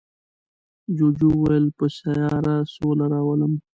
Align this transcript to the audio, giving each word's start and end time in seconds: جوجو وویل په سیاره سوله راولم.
جوجو 0.97 1.27
وویل 1.35 1.65
په 1.77 1.85
سیاره 1.97 2.55
سوله 2.73 3.05
راولم. 3.13 3.53